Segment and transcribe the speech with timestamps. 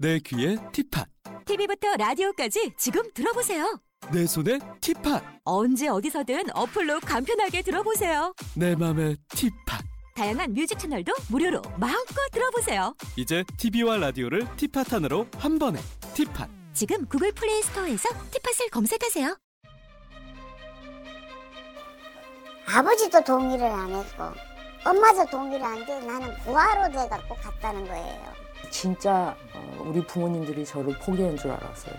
[0.00, 1.04] 내 귀에 티팟
[1.44, 3.78] TV부터 라디오까지 지금 들어보세요.
[4.10, 8.32] 내 손에 티팟 언제 어디서든 어플로 간편하게 들어보세요.
[8.56, 9.78] 내 맘에 티팟
[10.16, 12.94] 다양한 뮤직 채널도 무료로 마음껏 들어보세요.
[13.16, 15.78] 이제 TV와 라디오를 티팟 하나로 한 번에
[16.14, 19.36] 티팟 지금 구글 플레이 스토어에서 티팟을 검색하세요.
[22.74, 24.24] 아버지도 동의를 안 했고
[24.82, 26.00] 엄마도 동의를 안 돼.
[26.06, 28.49] 나는 부하로 돼갖고 갔다는 거예요.
[28.70, 31.94] 진짜 어, 우리 부모님들이 저를 포기한 줄 알았어요.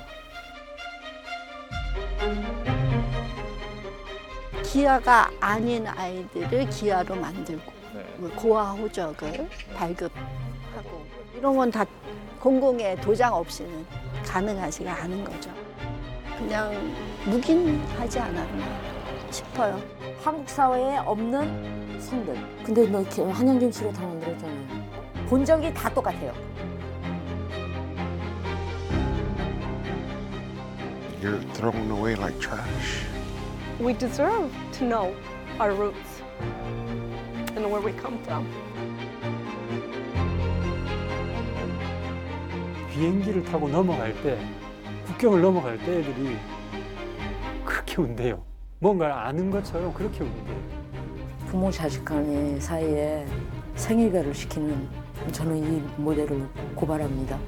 [4.64, 7.72] 기아가 아닌 아이들을 기아로 만들고
[8.36, 11.06] 고아 호적을 발급하고
[11.38, 11.86] 이런 건 다
[12.40, 13.86] 공공의 도장 없이는
[14.26, 15.52] 가능하지가 않은 거죠.
[16.38, 16.74] 그냥
[17.26, 18.66] 묵인하지 않았나
[19.30, 19.80] 싶어요.
[20.24, 22.36] 한국 사회에 없는 성들.
[22.64, 24.81] 근데 너 이렇게 한양경 치료 당한 그랬잖아요.
[25.32, 26.34] 본 적이 다 똑같아요.
[31.22, 33.06] You're thrown away like trash.
[33.80, 35.16] We deserve to know
[35.58, 36.22] our roots
[37.56, 38.46] and where we come from.
[42.92, 44.38] 비행기를 타고 넘어갈 때
[45.06, 46.36] 국경을 넘어갈 때 애들이
[47.64, 48.44] 그렇게 운대요.
[48.80, 50.58] 뭔가를 아는 것처럼 그렇게 운대요.
[51.48, 53.26] 부모 자식 간의 사이에
[53.76, 55.01] 생이별을 시키는
[55.32, 57.40] 저는 이 모델을 고발합니다.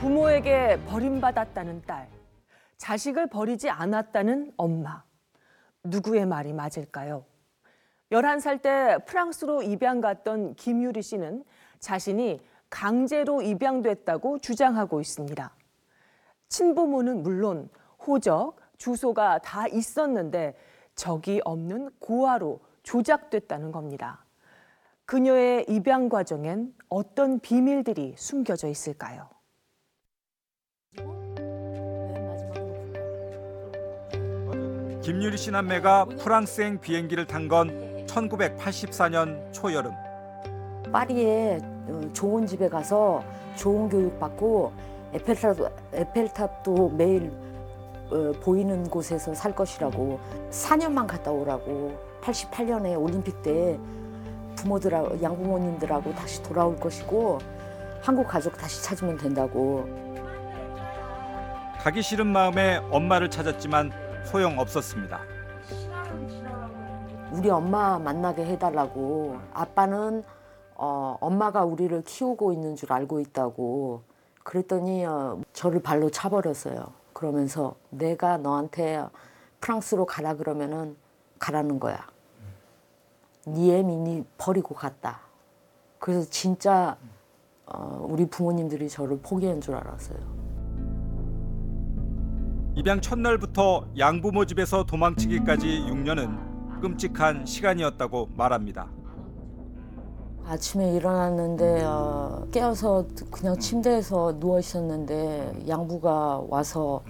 [0.00, 2.08] 부모에게 버림받았다는 딸,
[2.76, 5.04] 자식을 버리지 않았다는 엄마.
[5.84, 7.24] 누구의 말이 맞을까요?
[8.10, 11.44] 11살 때 프랑스로 입양 갔던 김유리 씨는
[11.78, 15.54] 자신이 강제로 입양됐다고 주장하고 있습니다.
[16.48, 17.68] 친부모는 물론
[18.08, 20.56] 호적, 주소가 다 있었는데
[20.94, 24.24] 적이 없는 고아로 조작됐다는 겁니다.
[25.04, 29.28] 그녀의 입양 과정엔 어떤 비밀들이 숨겨져 있을까요?
[35.02, 39.92] 김유리 씨 남매가 프랑스행 비행기를 탄 건 1984년 초여름.
[40.92, 43.22] 파리에 어, 좋은 집에 가서
[43.56, 44.72] 좋은 교육 받고
[45.14, 47.30] 에펠탑도, 에펠탑도 매일
[48.10, 50.18] 어, 보이는 곳에서 살 것이라고
[50.50, 53.78] 4년만 갔다 오라고 88년에 올림픽 때
[54.56, 57.38] 부모들하고 양부모님들하고 다시 돌아올 것이고
[58.00, 59.86] 한국 가족 다시 찾으면 된다고
[61.78, 63.92] 가기 싫은 마음에 엄마를 찾았지만
[64.24, 65.20] 소용 없었습니다.
[67.32, 70.24] 우리 엄마 만나게 해달라고 아빠는
[70.74, 74.02] 어, 엄마가 우리를 키우고 있는 줄 알고 있다고
[74.42, 76.97] 그랬더니 어, 저를 발로 차버렸어요.
[77.18, 79.04] 그러면서 내가 너한테
[79.60, 80.96] 프랑스로 가라 그러면은
[81.40, 82.06] 가라는 거야.
[83.44, 85.22] 네 애민이 버리고 갔다.
[85.98, 86.96] 그래서 진짜
[87.66, 90.16] 어, 우리 부모님들이 저를 포기한 줄 알았어요.
[92.76, 98.88] 입양 첫날부터 양부모 집에서 도망치기까지 6년은 끔찍한 시간이었다고 말합니다.
[100.48, 107.02] 아침에 일어났는데 어, 깨어서 그냥 침대에서 누워 있었는데 양부가 와서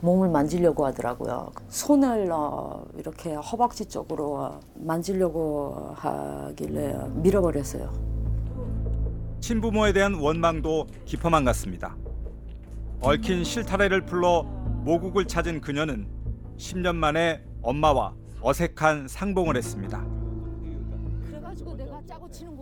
[0.00, 1.52] 몸을 만지려고 하더라고요.
[1.68, 7.90] 손을 어, 이렇게 허벅지 쪽으로 어, 만지려고 하길래 밀어버렸어요.
[9.40, 11.96] 친부모에 대한 원망도 깊어만 갔습니다.
[13.00, 14.42] 얽힌 실타래를 풀러
[14.84, 16.06] 모국을 찾은 그녀는
[16.58, 18.12] 10년 만에 엄마와
[18.42, 20.15] 어색한 상봉을 했습니다.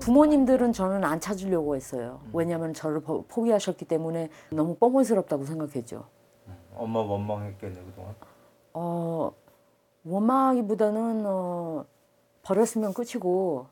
[0.05, 2.21] 부모님들은 저는 안 찾으려고 했어요.
[2.35, 6.05] 왜냐하면 저를 포- 포기하셨기 때문에 너무 뻔뻔스럽다고 생각했죠.
[6.77, 8.15] 엄마 원망했겠네 그동안.
[8.75, 9.33] 어,
[10.05, 11.87] 원망하기보다는 어,
[12.43, 13.67] 버렸으면 끝이고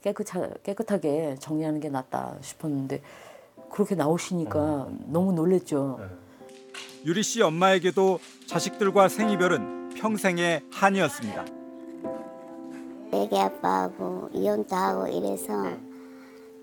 [0.00, 3.02] 깨끗하, 깨끗하게 정리하는 게 낫다 싶었는데
[3.70, 6.00] 그렇게 나오시니까 너무 놀랬죠.
[7.04, 11.44] 유리 씨 엄마에게도 자식들과 생이별은 평생의 한이었습니다.
[13.12, 15.52] 애기 아빠하고 이혼도 하고 이래서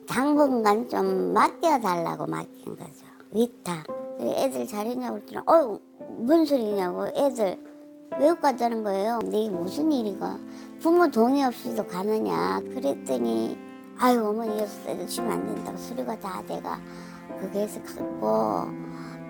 [0.07, 3.05] 당분간 좀 맡겨달라고 맡긴 거죠.
[3.31, 3.85] 위탁.
[4.19, 5.79] 애들 잘했냐고 그랬더니 어휴
[6.19, 7.57] 뭔 소리냐고 애들
[8.19, 9.19] 외국 가자는 거예요.
[9.21, 10.37] 근데 이게 무슨 일이가
[10.79, 13.57] 부모 동의 없이도 가느냐 그랬더니
[13.97, 16.79] 아유 어머니 여섯 애들 주면 안 된다고 수료가 다 돼가
[17.41, 18.65] 거기에서 갔고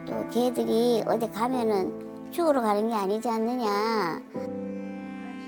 [0.06, 4.22] 또 걔들이 어디 가면은 죽으러 가는 게 아니지 않느냐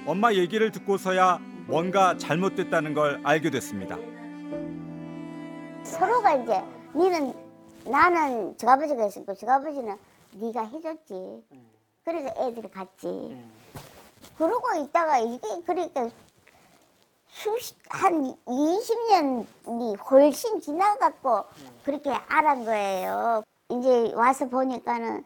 [0.07, 3.97] 엄마 얘기를 듣고서야 뭔가 잘못됐다는 걸 알게 됐습니다.
[5.83, 6.63] 서로가 이제
[6.95, 7.33] 니는
[7.85, 9.97] 나는 저 아버지가 했었고 저 아버지는
[10.33, 11.43] 네가 해줬지.
[12.03, 13.43] 그래서 애들이 갔지.
[14.37, 16.09] 그러고 있다가 이게 그러니까
[17.89, 21.43] 한 20년이 훨씬 지나갖고
[21.83, 23.43] 그렇게 알은 거예요.
[23.69, 25.25] 이제 와서 보니까는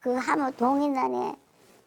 [0.00, 1.34] 그 하모 동인안에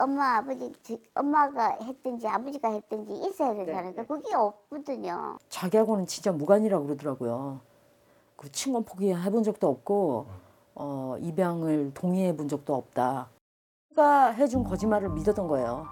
[0.02, 0.74] 엄마 아버지
[1.14, 3.94] 엄마가 했든지 아버지가 했든지 있어야 되잖아요.
[4.08, 5.38] 그게 없거든요.
[5.48, 7.62] 자기하고는 진짜 무관이라고 그러더라고요.
[8.36, 10.26] 그 친권 포기해 본 적도 없고
[10.74, 13.30] 어, 입양을 동의해 본 적도 없다.
[13.96, 15.86] 가 해준 거짓말을 믿었던 거예요.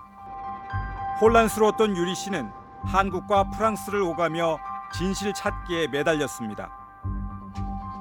[1.22, 2.50] 혼란스러웠던 유리 씨는
[2.86, 4.58] 한국과 프랑스를 오가며
[4.98, 6.72] 진실 찾기에 매달렸습니다.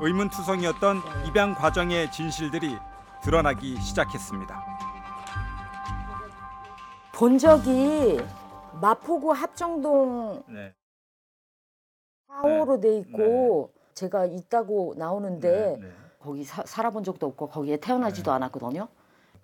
[0.01, 2.79] 의문투성이었던 입양 과정의 진실들이
[3.23, 4.68] 드러나기 시작했습니다.
[7.19, 8.21] 본 적이
[8.81, 10.73] 마포구 합정동 네.
[12.31, 15.89] 4호로 돼 있고 제가 있다고 나오는데 네.
[16.21, 18.87] 거기 사, 살아본 적도 없고 거기에 태어나지도 않았거든요.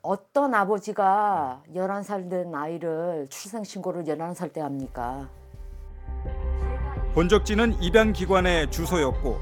[0.03, 5.29] 어떤 아버지가 11살 된 아이를 출생신고를 11살 때 합니까?
[7.15, 9.39] 본적지는 입양 기관의 주소였고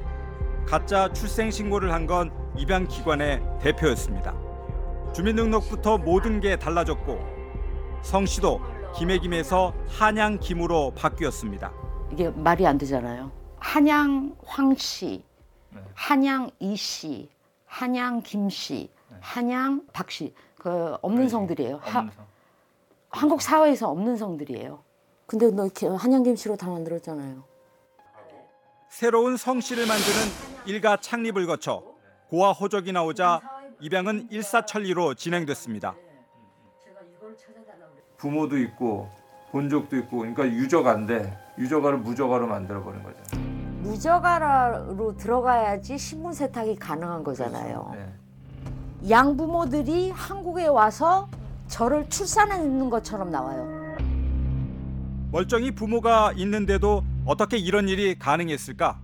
[0.67, 4.35] 가짜 출생 신고를 한 건 입양 기관의 대표였습니다.
[5.13, 7.32] 주민등록부터 모든 게 달라졌고
[8.03, 8.61] 성씨도
[8.97, 11.73] 김해김에서 한양 김으로 바뀌었습니다.
[12.13, 13.31] 이게 말이 안 되잖아요.
[13.59, 15.25] 한양 황씨,
[15.95, 17.31] 한양 이씨,
[17.67, 18.91] 한양 김씨,
[19.21, 21.77] 한양 박씨 그 없는 성들이에요.
[21.83, 22.09] 하-
[23.09, 24.83] 한국 사회에서 없는 성들이에요.
[25.27, 27.45] 근데 너 기- 한양 김씨로 다 만들었잖아요.
[28.91, 31.83] 새로운 성씨를 만드는 일가 창립을 거쳐
[32.29, 33.41] 고아 호적이 나오자
[33.81, 35.95] 입양은 일사천리로 진행됐습니다.
[38.23, 39.09] 부모도 있고
[39.51, 43.17] 본족도 있고 그러니까 유저가인데 유저가를 무저가로 만들어 버린 거죠.
[43.81, 47.91] 무저가로 들어가야지 신분 세탁이 가능한 거잖아요.
[47.95, 49.11] 네.
[49.11, 51.29] 양부모들이 한국에 와서
[51.67, 53.97] 저를 출산했는 것처럼 나와요.
[55.33, 59.01] 멀쩡히 부모가 있는데도 어떻게 이런 일이 가능했을까?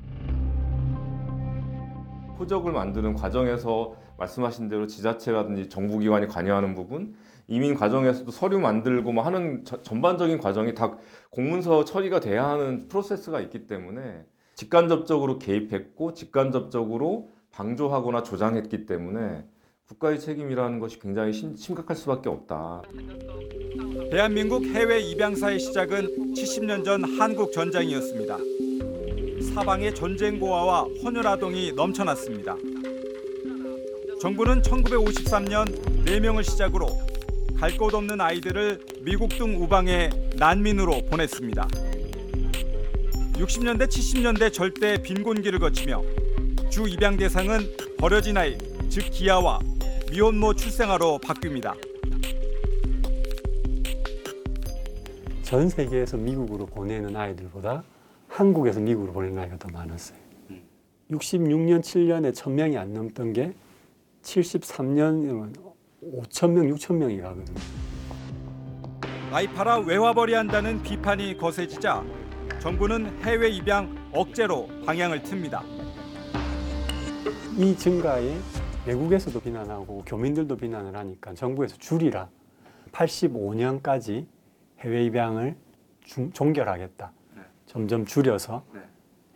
[2.38, 7.16] 호적을 만드는 과정에서 말씀하신 대로 지자체라든지 정부기관이 관여하는 부분,
[7.48, 10.96] 이민 과정에서도 서류 만들고 뭐 하는 저- 전반적인 과정이 다
[11.30, 14.24] 공문서 처리가 돼야 하는 프로세스가 있기 때문에
[14.54, 19.44] 직간접적으로 개입했고 직간접적으로 방조하거나 조장했기 때문에
[19.86, 22.82] 국가의 책임이라는 것이 굉장히 심, 심각할 수밖에 없다.
[24.10, 28.36] 대한민국 해외 입양사의 시작은 70년 전 한국 전쟁이었습니다.
[29.54, 32.56] 사방에 전쟁 고아와 헌혈 아동이 넘쳐났습니다.
[34.20, 36.88] 정부는 1953년 4명을 시작으로
[37.58, 41.66] 갈 곳 없는 아이들을 미국 등 우방에 난민으로 보냈습니다.
[43.34, 46.00] 60년대 70년대 절대 빈곤기를 거치며
[46.70, 47.60] 주 입양 대상은
[47.98, 48.56] 버려진 아이,
[48.88, 49.58] 즉 기아와
[50.12, 51.74] 미혼모 출생아로 바뀝니다.
[55.42, 57.82] 전 세계에서 미국으로 보내는 아이들보다
[58.28, 60.18] 한국에서 미국으로 보내는 아이가 더 많았어요.
[61.10, 63.52] 66년, 7년에 1000명이 안 넘던 게
[64.22, 65.67] 73년이면
[66.02, 67.58] 5천 명, 6천 명이 가거든요.
[69.54, 72.02] 팔아 외화벌이 한다는 비판이 거세지자
[72.60, 75.62] 정부는 해외 입양 억제로 방향을 틉니다.
[77.56, 78.36] 이 증가에
[78.86, 82.28] 외국에서도 비난하고 교민들도 비난을 하니까 정부에서 줄이라
[82.92, 84.26] 85년까지
[84.80, 85.56] 해외 입양을
[86.04, 87.12] 중- 종결하겠다.
[87.66, 88.64] 점점 줄여서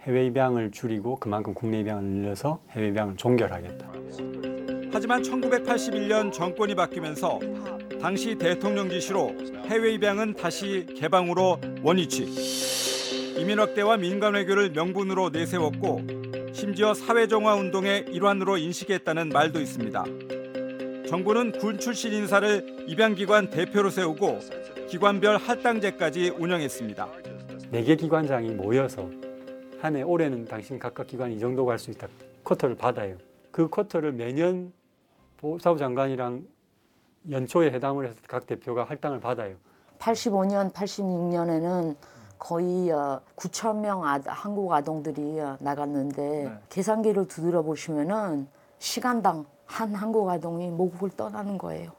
[0.03, 3.93] 해외 입양을 줄이고 그만큼 국내 입양을 늘려서 해외 입양을 종결하겠다.
[4.93, 7.41] 하지만 1981년 정권이 바뀌면서
[8.01, 9.35] 당시 대통령 지시로
[9.67, 12.25] 해외 입양은 다시 개방으로 원위치.
[13.39, 16.03] 이민 확대와 민간 외교를 명분으로 내세웠고
[16.53, 20.05] 심지어 사회 정화 운동의 일환으로 인식했다는 말도 있습니다.
[21.09, 24.39] 정부는 군 출신 인사를 입양기관 대표로 세우고
[24.89, 27.09] 기관별 할당제까지 운영했습니다.
[27.71, 29.09] 네개 기관장이 모여서
[29.81, 32.07] 한 해 올해는 당신 각각 기관이 이 정도 갈 수 있다.
[32.45, 33.17] 쿼터를 받아요.
[33.51, 34.73] 그 쿼터를 매년
[35.43, 36.45] 보사부 장관이랑
[37.31, 39.57] 연초에 회담을 해서 각 대표가 할당을 받아요.
[39.99, 41.97] 85년, 86년에는
[42.39, 42.89] 거의
[43.37, 48.47] 9천 명 아, 한국 아동들이 어, 나갔는데 계산기를 두드려 보시면은
[48.79, 51.91] 시간당 한 한국 아동이 모국을 떠나는 거예요.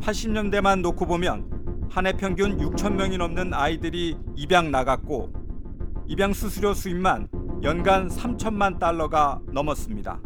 [0.00, 5.30] 80년대만 놓고 보면 한 해 평균 6천 명이 넘는 아이들이 입양 나갔고
[6.06, 7.28] 입양 수수료 수입만
[7.62, 10.20] 연간 3천만 달러가 넘었습니다.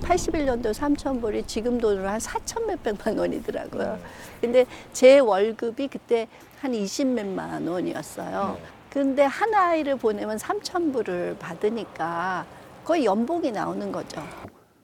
[0.00, 3.98] 81년도 3천 불이 지금 돈으로 한 4천 몇백만 원이더라고요.
[4.40, 6.28] 근데 제 월급이 그때
[6.60, 8.58] 한 20몇만 원이었어요.
[8.90, 12.46] 근데 한 아이를 보내면 3천 불을 받으니까
[12.84, 14.22] 거의 연봉이 나오는 거죠.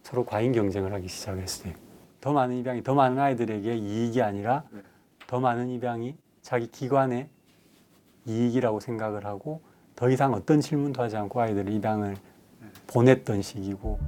[0.03, 1.75] 서로 과잉 경쟁을 하기 시작했어요.
[2.21, 4.65] 더 많은 입양이 더 많은 아이들에게 이익이 아니라
[5.27, 7.29] 더 많은 입양이 자기 기관의
[8.27, 9.63] 이익이라고 생각을 하고
[9.95, 12.17] 더 이상 어떤 질문도 하지 않고 아이들을 입양을
[12.87, 13.99] 보냈던 시기고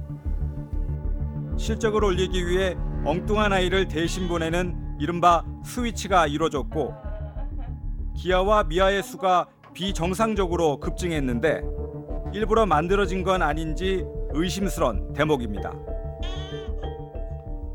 [1.57, 6.93] 실적을 올리기 위해 엉뚱한 아이를 대신 보내는 이른바 스위치가 이루어졌고
[8.15, 11.61] 기아와 미아의 수가 비정상적으로 급증했는데
[12.33, 15.71] 일부러 만들어진 건 아닌지 의심스런 대목입니다.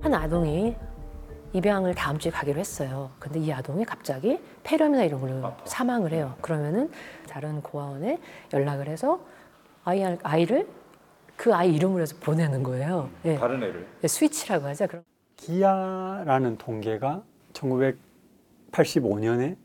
[0.01, 0.77] 한 아동이
[1.53, 3.11] 입양을 다음 주에 가기로 했어요.
[3.19, 6.35] 근데 이 아동이 갑자기 폐렴이나 이런 걸로 사망을 해요.
[6.41, 6.91] 그러면은
[7.29, 8.19] 다른 고아원에
[8.53, 9.21] 연락을 해서
[9.85, 10.69] 아이, 아이를
[11.39, 13.09] 그 아이 이름으로 해서 보내는 거예요.
[13.25, 13.37] 예.
[13.37, 13.87] 다른 애를.
[14.05, 14.89] 스위치라고 하죠.
[14.89, 15.05] 그럼
[15.37, 19.57] 기아라는 통계가 1985년에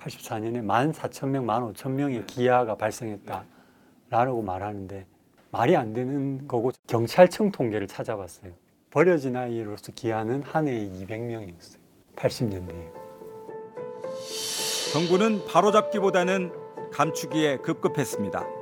[0.00, 5.06] 84년에 14,000명, 15,000명의 기아가 발생했다라고 말하는데
[5.50, 8.52] 말이 안 되는 거고 경찰청 통계를 찾아봤어요.
[8.90, 11.76] 버려진 아이로서 기아는 한 해에 200명이었어요.
[12.16, 12.90] 80년대에.
[14.94, 16.52] 정부는 바로잡기보다는
[16.90, 18.57] 감추기에 급급했습니다.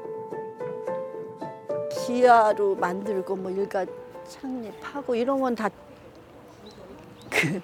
[2.07, 3.85] 기아로 만들고 뭐 일가
[4.29, 5.69] 창립하고 이런 건 다
[7.29, 7.61] 그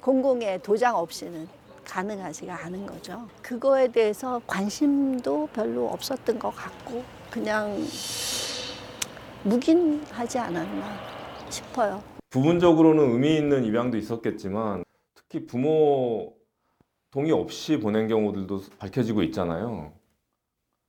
[0.00, 1.48] 공공의 도장 없이는
[1.84, 3.26] 가능하지가 않은 거죠.
[3.42, 7.76] 그거에 대해서 관심도 별로 없었던 것 같고 그냥
[9.44, 10.98] 묵인하지 않았나
[11.48, 12.02] 싶어요.
[12.28, 14.84] 부분적으로는 의미 있는 입양도 있었겠지만
[15.14, 16.34] 특히 부모
[17.10, 19.92] 동의 없이 보낸 경우들도 밝혀지고 있잖아요.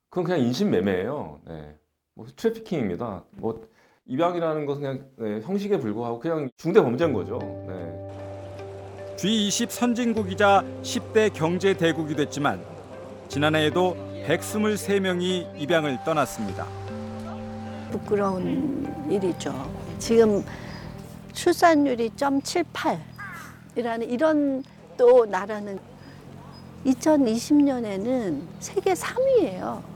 [0.09, 1.41] 그건 그냥 인신매매예요.
[1.47, 1.77] 네.
[2.21, 3.23] 뭐 트래피킹입니다.
[3.31, 3.67] 뭐
[4.05, 7.39] 입양이라는 것은 그냥 네, 형식에 불과하고 그냥 중대 범죄인 거죠.
[7.67, 9.15] 네.
[9.15, 12.63] G20 선진국이자 10대 경제 대국이 됐지만
[13.27, 13.97] 지난해에도
[14.27, 16.67] 123명이 입양을 떠났습니다.
[17.91, 19.51] 부끄러운 일이죠.
[19.97, 20.43] 지금
[21.33, 24.63] 출산율이 0.78이라는 이런
[24.95, 25.79] 또 나라는
[26.85, 29.90] 2020년에는 세계 3위예요.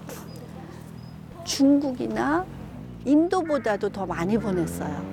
[1.46, 2.46] 중국이나
[3.06, 5.06] 인도보다도 더 많이 보냈어요.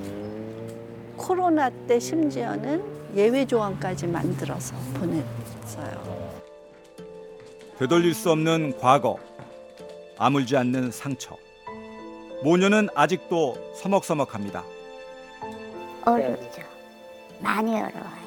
[1.17, 2.83] 코로나 때 심지어는
[3.15, 6.33] 예외 조항까지 만들어서 보냈어요.
[7.79, 9.19] 되돌릴 수 없는 과거,
[10.19, 11.37] 아물지 않는 상처.
[12.43, 14.65] 모녀는 아직도 서먹서먹합니다.
[16.05, 16.63] 어렵죠.
[17.41, 18.23] 많이 어려워요.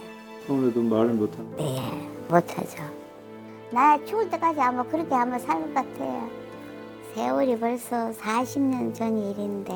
[0.47, 2.83] 처음에도 말을 못하는 네, 못하죠.
[3.71, 6.44] 나 죽을 때까지 아마 그렇게 한번 살것 같아요.
[7.15, 9.73] 세월이 벌써 40년 전 일인데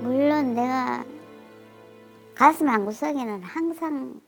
[0.00, 1.04] 물론 내가
[2.34, 4.20] 가슴 한구석에는 항상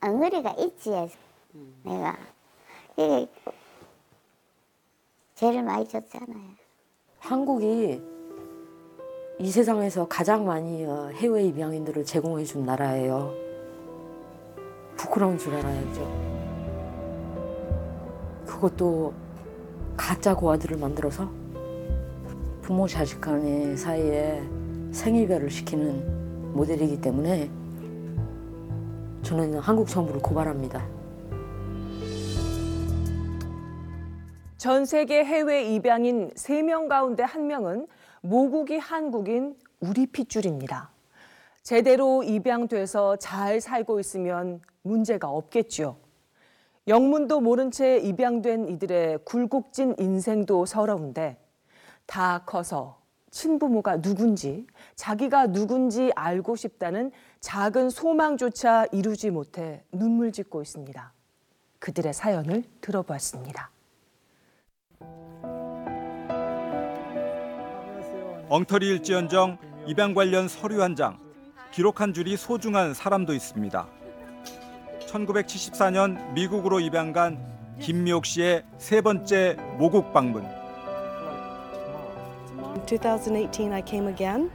[0.00, 0.90] 엉어리가 있지
[1.82, 2.16] 내가
[2.92, 3.26] 이게
[5.34, 6.50] 죄를 많이 졌잖아요.
[7.18, 8.00] 한국이
[9.40, 13.34] 이 세상에서 가장 많이 어, 해외 입양인들을 제공해 준 나라예요.
[14.96, 16.30] 부끄러운 줄 알아야죠.
[18.46, 19.19] 그것도
[20.00, 21.30] 가짜 고아들을 만들어서
[22.62, 24.42] 부모 자식 간의 사이에
[24.92, 27.50] 생이별을 시키는 모델이기 때문에
[29.22, 30.88] 저는 한국 정부를 고발합니다.
[34.56, 37.86] 전 세계 해외 입양인 3명 가운데 1명은
[38.22, 40.90] 모국이 한국인 우리 핏줄입니다.
[41.62, 45.98] 제대로 입양돼서 잘 살고 있으면 문제가 없겠죠.
[46.90, 51.38] 영문도 모른 채 입양된 이들의 굴곡진 인생도 서러운데
[52.04, 54.66] 다 커서 친부모가 누군지
[54.96, 61.12] 자기가 누군지 알고 싶다는 작은 소망조차 이루지 못해 눈물 짓고 있습니다.
[61.78, 63.70] 그들의 사연을 들어보았습니다.
[68.48, 71.20] 엉터리일지언정 입양 관련 서류 한 장,
[71.70, 73.99] 기록한 줄이 소중한 사람도 있습니다.
[75.09, 77.37] 1974년 미국으로 입양 간
[77.79, 80.45] 김미옥 씨의 세 번째 모국 방문.
[82.75, 84.51] In 2018, I came again,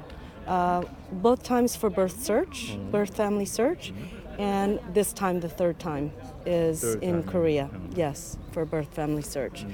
[0.47, 0.83] uh,
[1.23, 3.93] both times for birth search, birth family search,
[4.39, 6.13] and this time the third time
[6.47, 7.33] is Third in time.
[7.33, 7.71] Korea.
[7.95, 9.67] Yes, for birth family search.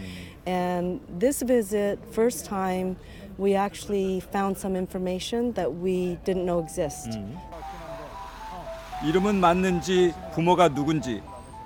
[0.46, 2.96] And this visit, first time,
[3.38, 7.18] we actually found some information that we didn't know exist.
[9.03, 11.23] 이름은 맞는지 부모가 누군지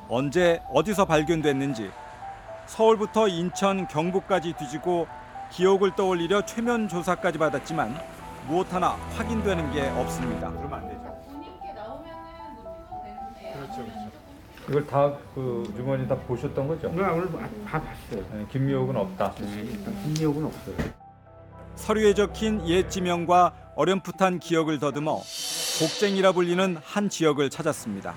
[0.08, 1.89] 언제 어디서 발견됐는지
[2.68, 5.08] 서울부터 인천 경북까지 뒤지고
[5.51, 7.96] 기억을 떠올리려 최면 조사까지 받았지만
[8.48, 10.51] 무엇 하나 확인되는 게 없습니다.
[14.68, 16.89] 이걸 다 그 주머니 다 보셨던 거죠?
[16.89, 17.30] 네, 오늘
[17.68, 18.48] 다 봤어요.
[18.51, 19.34] 김미옥은 없다.
[19.36, 20.75] 김미옥은 없어요.
[21.75, 25.22] 서류에 적힌 옛 지명과 어렴풋한 기억을 더듬어
[25.79, 28.13] 곡쟁이라 불리는 한 지역을 찾았습니다.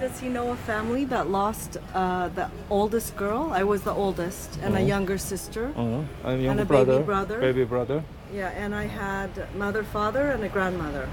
[0.00, 3.52] Does he know a family that lost uh, the oldest girl?
[3.52, 4.88] I was the oldest, and a Oh.
[4.90, 5.70] younger sister.
[5.76, 7.38] 어, I'm And younger a baby brother, brother.
[7.40, 8.02] baby brother.
[8.34, 11.06] Yeah, and I had mother, father, and a grandmother.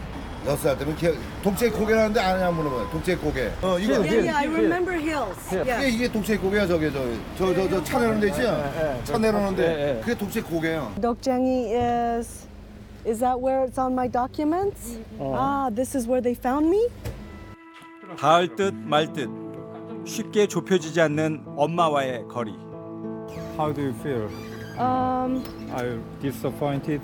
[0.48, 2.90] 여섯 살 때면 기억, 독재 고개라는데 아냐 물어봐요.
[2.92, 3.52] 독재 고개.
[3.62, 4.00] 어 이거.
[4.00, 5.36] Yeah, yeah, I remember hills.
[5.52, 5.94] 이게 Yeah.
[5.94, 7.04] 이게 독재 고개야 저게 저
[7.38, 8.42] 저 저차 내는 데 있지?
[9.04, 10.96] 차 내는 데 그게 독재 고개야.
[11.02, 12.47] Dokjangi is.
[13.07, 14.99] Is that where it's on my documents?
[15.19, 15.35] Oh.
[15.35, 16.89] Ah, this is where they found me?
[18.17, 19.31] 닿을 듯 말 듯
[20.05, 22.53] 쉽게 좁혀지지 않는 엄마와의 거리.
[23.57, 24.29] How do you feel?
[24.79, 25.43] Um,
[25.75, 27.01] Are you disappointed?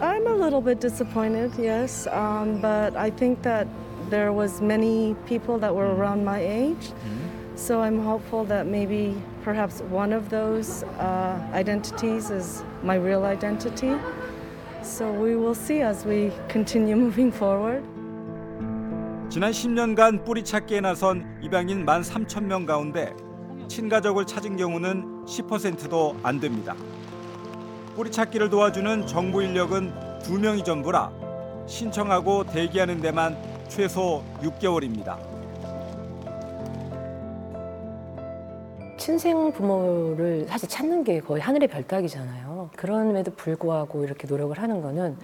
[0.00, 3.66] I'm a little bit disappointed, yes, um, but I think that
[4.08, 6.92] there was many people that were around my age,
[7.54, 13.92] so I'm hopeful that maybe perhaps one of those uh, identities is my real identity.
[14.85, 17.83] So we will see as we continue moving forward.
[19.29, 23.11] 지난 10년간 뿌리 찾기에 나선 입양인 1만 3천 명 가운데
[23.67, 26.75] 친가족을 찾은 경우는 10%도 안 됩니다.
[27.95, 31.11] 뿌리 찾기를 도와주는 정부 인력은 두 명이 전부라
[31.65, 33.35] 신청하고 대기하는 데만
[33.67, 35.17] 최소 6개월입니다.
[38.97, 42.44] 친생 부모를 사실 찾는 게 거의 하늘의 별따기잖아요.
[42.75, 45.17] 그럼에도 불구하고 이렇게 노력을 하는 거는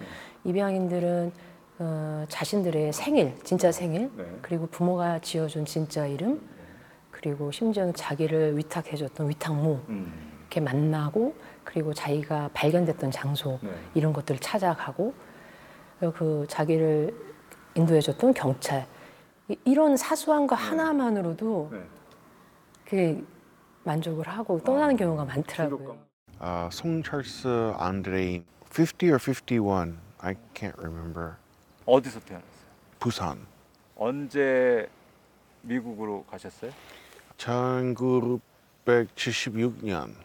[0.44, 1.32] 입양인들은
[1.78, 4.10] 어, 자신들의 생일, 진짜 생일,
[4.42, 6.40] 그리고 부모가 지어준 진짜 이름,
[7.10, 9.80] 그리고 심지어는 자기를 위탁해줬던 위탁모,
[10.40, 11.34] 이렇게 만나고,
[11.64, 13.58] 그리고 자기가 발견됐던 장소,
[13.94, 15.14] 이런 것들을 찾아가고,
[15.98, 17.14] 그리고 그 자기를
[17.74, 18.86] 인도해줬던 경찰,
[19.48, 21.70] 이- 이런 사소한 거 하나만으로도
[22.84, 23.22] 그게
[23.84, 25.96] 만족을 하고 떠나는 경우가 많더라고요.
[26.42, 31.36] Uh, 송철스 안드레인 50 or 51 I can't remember
[31.86, 32.50] 어디서 태어났어요?
[32.98, 33.46] 부산
[33.94, 34.88] 언제
[35.60, 36.72] 미국으로 가셨어요?
[37.36, 40.16] 1976년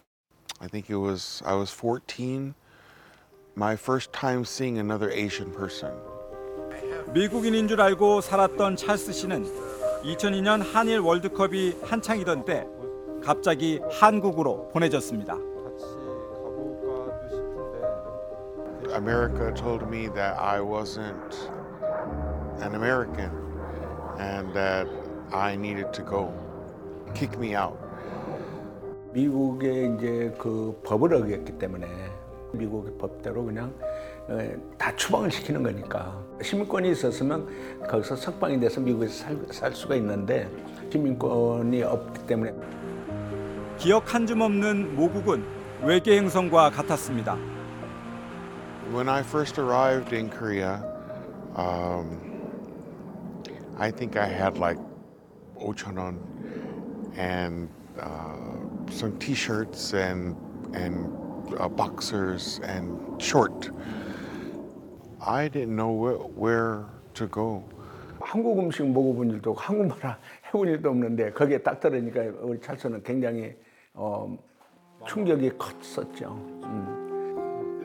[0.60, 2.56] I think it was I was 14
[3.56, 5.93] my first time seeing another Asian person
[7.13, 9.45] 미국인인 줄 알고 살았던 찰스 씨는
[10.03, 12.65] 2002년 한일 월드컵이 한창이던 때
[13.23, 15.38] 갑자기 한국으로 보내졌습니다.
[18.97, 21.31] America told me that I wasn't
[22.62, 23.29] an American
[24.19, 24.88] and that
[25.31, 26.33] I needed to go
[27.13, 27.77] kick me out.
[29.13, 31.88] 미국의 이제 그 법을 어겼기 때문에
[32.53, 33.71] 미국의 법대로 그냥
[34.27, 34.39] 어,
[34.77, 36.19] 다 추방을 시키는 거니까.
[36.41, 37.47] 시민권이 있었으면
[37.88, 40.49] 거기서 석방이 돼서 미국에서 살, 살 수가 있는데
[40.91, 42.53] 시민권이 없기 때문에.
[43.77, 45.43] 기억 한 줌 없는 모국은
[45.83, 47.38] 외계 행성과 같았습니다.
[48.90, 50.83] When I first arrived in Korea,
[51.57, 52.20] um,
[53.78, 54.78] I think I had like
[55.59, 56.18] 5,000won
[57.16, 57.68] and
[58.00, 58.37] uh,
[58.90, 60.37] some T-shirts and
[60.74, 61.07] and
[61.59, 63.70] uh, boxers and short.
[65.24, 67.64] I didn't know where, where to go.
[68.20, 73.55] 한국 음식 먹어본 일도 없고 한국말 해본 일도 없는데 거기에 딱 들으니까 우리 찰스는 굉장히
[73.94, 74.37] 어,
[75.07, 76.35] 충격이 컸었죠.
[76.64, 76.95] 음.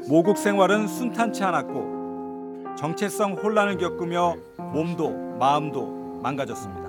[0.08, 4.36] 모국 생활은 순탄치 않았고 정체성 혼란을 겪으며
[4.72, 5.86] 몸도 마음도
[6.22, 6.82] 망가졌습니다.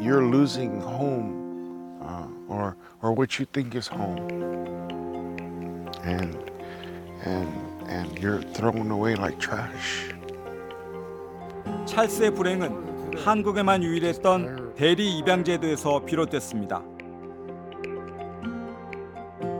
[0.00, 4.18] You're losing home, uh, or or what you think is home,
[6.04, 6.38] and
[7.24, 7.48] and
[7.88, 10.14] and you're thrown away like trash.
[11.84, 16.82] 찰스의 불행은 한국에만 유일했던 대리 입양 제도에서 비롯됐습니다.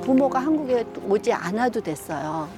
[0.03, 2.49] 부모가 한국에 오지 않아도 됐어요.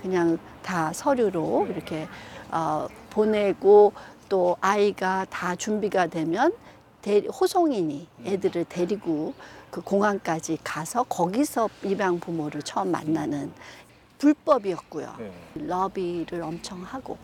[0.00, 2.08] 그냥 다 서류로 이렇게
[2.50, 3.92] 어, 보내고
[4.28, 6.52] 또 아이가 다 준비가 되면
[7.00, 9.34] 대, 호송인이 애들을 데리고
[9.70, 13.52] 그 공항까지 가서 거기서 입양 부모를 처음 만나는
[14.18, 15.14] 불법이었고요.
[15.54, 17.16] 러비를 엄청 하고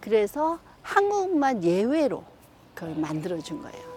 [0.00, 2.24] 그래서 한국만 예외로
[2.74, 3.92] 그걸 만들어준 거예요.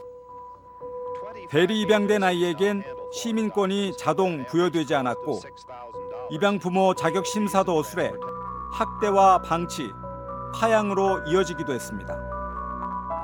[1.50, 2.84] 대리 입양된 아이에겐
[3.16, 5.40] 시민권이 자동 부여되지 않았고
[6.32, 8.12] 입양 부모 자격 심사도 어술해
[8.74, 9.90] 학대와 방치,
[10.54, 12.14] 파양으로 이어지기도 했습니다.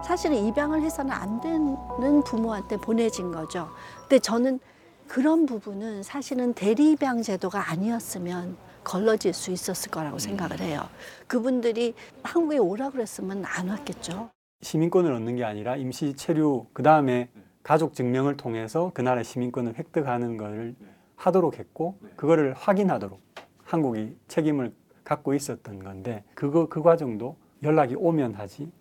[0.01, 3.69] 사실은 입양을 해서는 안 되는 부모한테 보내진 거죠.
[4.03, 4.61] 근데 저는
[5.09, 10.87] 그런 부분은 사실은 대리 입양 제도가 아니었으면 걸러질 수 있었을 거라고 생각을 해요.
[11.27, 14.29] 그분들이 한국에 오라 그랬으면 안 왔겠죠.
[14.61, 17.29] 시민권을 얻는 게 아니라 임시 체류 그 다음에
[17.63, 20.75] 가족 증명을 통해서 그 나라의 시민권을 획득하는 것을
[21.15, 23.19] 하도록 했고 그거를 확인하도록
[23.63, 28.71] 한국이 책임을 갖고 있었던 건데 그거 그 과정도 연락이 오면 하지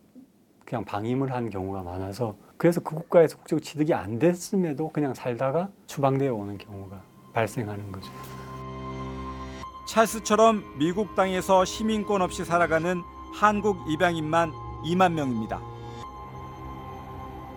[0.64, 6.34] 그냥 방임을 한 경우가 많아서 그래서 그 국가에서 국적 취득이 안 됐음에도 그냥 살다가 추방되어
[6.34, 8.10] 오는 경우가 발생하는 거죠.
[9.88, 14.52] 찰스처럼 미국 땅에서 시민권 없이 살아가는 한국 입양인만
[14.84, 15.69] 2만 명입니다.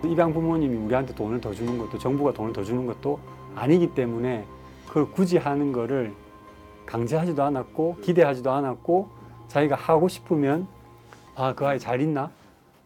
[0.06, 3.18] 입양 부모님이 우리한테 돈을 더 주는 것도 정부가 돈을 더 주는 것도
[3.54, 4.44] 아니기 때문에
[4.86, 6.12] 그걸 굳이 하는 거를
[6.86, 9.08] 강제하지도 않았고 기대하지도 않았고
[9.48, 10.66] 자기가 하고 싶으면
[11.36, 12.30] 아 그 아이 잘 있나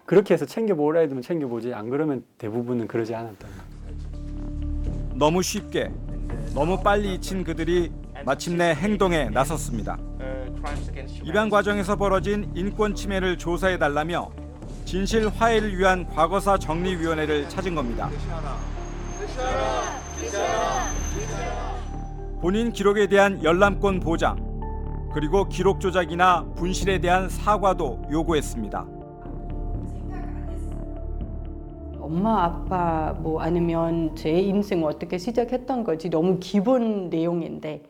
[0.06, 3.46] 그렇게 해서 챙겨보라 해두면 챙겨보지 안 그러면 대부분은 그러지 않았다.
[5.14, 5.90] 너무 쉽게,
[6.54, 7.92] 너무 빨리 잊힌 그들이
[8.24, 9.98] 마침내 행동에 나섰습니다.
[11.24, 14.30] 입양 과정에서 벌어진 인권 침해를 조사해 달라며
[14.88, 18.08] 진실 화해를 위한 과거사 정리위원회를 찾은 겁니다.
[22.40, 24.38] 본인 기록에 대한 열람권 보장,
[25.12, 28.86] 그리고 기록 조작이나 분실에 대한 사과도 요구했습니다.
[32.00, 37.82] 엄마 아빠 뭐 아니면 제 인생 어떻게 시작했던 거지 너무 기본 내용인데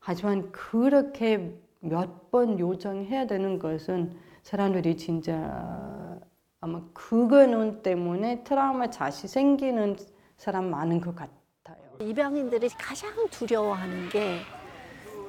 [0.00, 6.18] 하지만 그렇게 몇 번 요청해야 되는 것은 사람들이 진짜
[6.60, 9.96] 아마 그거는 때문에 트라우마 다시 생기는
[10.36, 11.78] 사람 많은 것 같아요.
[12.00, 14.40] 입양인들이 가장 두려워하는 게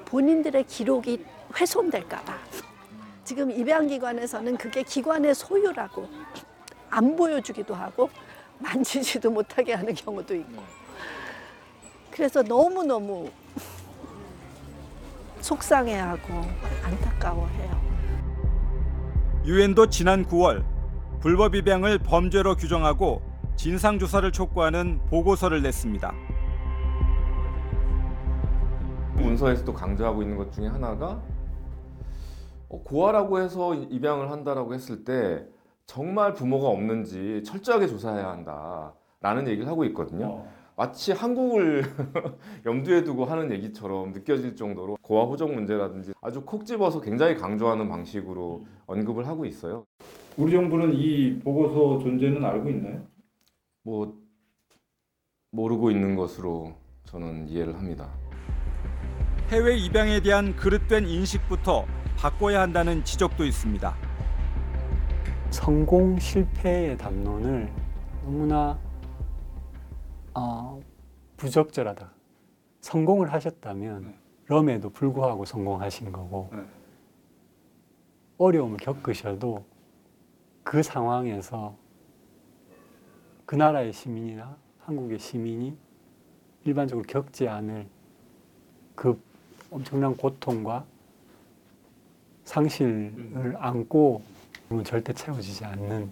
[0.05, 1.23] 본인들의 기록이
[1.59, 2.33] 훼손될까봐.
[3.23, 6.07] 지금 입양기관에서는 그게 기관의 소유라고
[6.89, 8.09] 안 보여주기도 하고
[8.57, 10.63] 만지지도 못하게 하는 경우도 있고.
[12.11, 13.29] 그래서 너무너무
[15.41, 16.33] 속상해하고
[16.83, 17.79] 안타까워해요.
[19.45, 20.63] 유엔도 지난 9월
[21.19, 23.21] 불법 입양을 범죄로 규정하고
[23.55, 26.13] 진상 조사를 촉구하는 보고서를 냈습니다.
[29.15, 31.21] 문서에서도 강조하고 있는 것 중에 하나가
[32.69, 35.43] 어, 고아라고 해서 입양을 한다라고 했을 때
[35.85, 40.45] 정말 부모가 없는지 철저하게 조사해야 한다라는 얘기를 하고 있거든요.
[40.79, 41.83] 마치 한국을
[42.65, 48.65] 염두에 두고 하는 얘기처럼 느껴질 정도로 고아 호적 문제라든지 아주 콕 집어서 굉장히 강조하는 방식으로
[48.85, 49.83] 언급을 하고 있어요.
[50.37, 53.05] 우리 정부는 이 보고서 존재는 알고 있나요?
[53.83, 54.17] 뭐
[55.51, 58.13] 모르고 있는 것으로 저는 이해를 합니다.
[59.49, 61.83] 해외 입양에 대한 그릇된 인식부터
[62.15, 63.97] 바꿔야 한다는 지적도 있습니다.
[65.49, 67.69] 성공 실패의 담론을
[68.23, 68.79] 너무나
[70.39, 70.81] 어,
[71.35, 72.09] 부적절하다.
[72.79, 74.15] 성공을 하셨다면
[74.47, 76.49] 럼에도 불구하고 성공하신 거고
[78.37, 79.65] 어려움을 겪으셔도
[80.63, 81.75] 그 상황에서
[83.45, 85.77] 그 나라의 시민이나 한국의 시민이
[86.63, 87.87] 일반적으로 겪지 않을
[88.95, 89.21] 그
[89.69, 90.85] 엄청난 고통과
[92.45, 94.21] 상실을 안고
[94.85, 96.11] 절대 채워지지 않는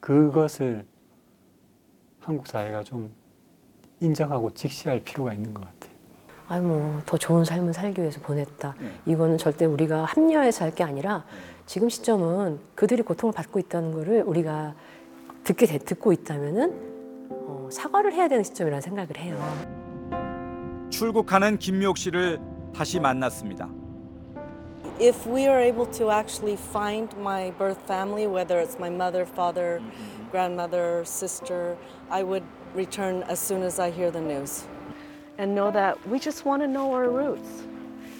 [0.00, 0.84] 그것을
[2.20, 3.14] 한국 사회가 좀
[4.00, 5.96] 인정하고 직시할 필요가 있는 것 같아요.
[6.48, 8.74] 아이 뭐더 좋은 삶을 살기 위해서 보냈다.
[9.06, 11.24] 이거는 절대 우리가 합리화해서 할 게 아니라
[11.66, 14.74] 지금 시점은 그들이 고통을 받고 있다는 거를 우리가
[15.42, 19.36] 듣게 되- 듣고 있다면은 어, 사과를 해야 되는 시점이라는 생각을 해요.
[20.90, 22.40] 출국하는 김미옥 씨를
[22.74, 23.68] 다시 만났습니다.
[25.00, 29.80] if we are able to actually find my birth family, whether it's my mother, father,
[30.30, 31.76] grandmother, sister,
[32.08, 32.44] I would
[32.75, 34.65] return as soon as I hear the news.
[35.41, 37.63] and know that we just want to know our roots.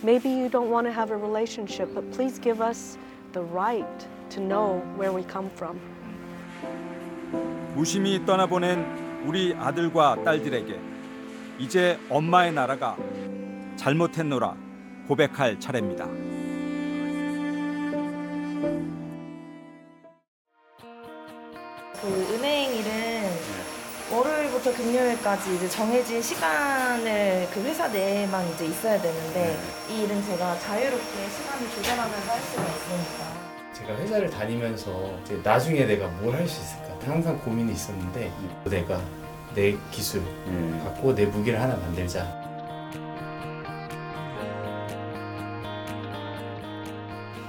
[0.03, 2.97] Maybe you don't want to have a relationship, but please give us
[3.33, 5.79] the right to know where we come from.
[7.75, 10.79] 무심히 떠나보낸 우리 아들과 딸들에게
[11.59, 12.97] 이제 엄마의 나라가
[13.75, 14.55] 잘못했노라
[15.07, 16.07] 고백할 차례입니다.
[24.76, 29.58] 금요일까지 이제 정해진 시간을 그 회사 내에만 이제 있어야 되는데
[29.88, 33.46] 이 일은 제가 자유롭게 시간을 조절하면서 할 수가 있으니까.
[33.72, 34.90] 제가 회사를 다니면서
[35.24, 38.30] 이제 나중에 내가 뭘 할 수 있을까 항상 고민이 있었는데
[38.64, 39.00] 내가
[39.54, 40.22] 내 기술
[40.84, 42.24] 갖고 내 무기를 하나 만들자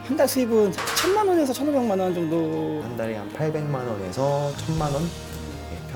[0.06, 2.82] 한 달 수입은 천만 원에서 천오백만 원 정도.
[2.82, 5.37] 한 달에 한 800만 원에서 1000만 원 예,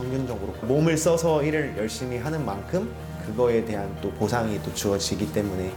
[0.01, 2.91] 평균적으로 몸을 써서 일을 열심히 하는 만큼
[3.25, 5.71] 그거에 대한 또 보상이 또 주어지기 때문에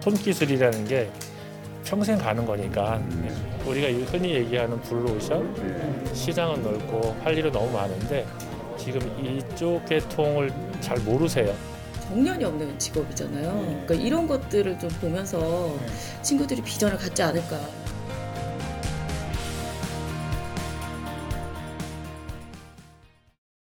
[0.00, 1.10] 손기술이라는 게
[1.84, 3.00] 평생 가는 거니까
[3.64, 8.26] 우리가 흔히 얘기하는 블루오션 시장은 넓고 할 일은 너무 많은데
[8.76, 11.54] 지금 이쪽 계통을 잘 모르세요.
[12.08, 13.82] 정년이 없는 직업이잖아요.
[13.86, 15.76] 그러니까 이런 것들을 좀 보면서
[16.22, 17.58] 친구들이 비전을 갖지 않을까.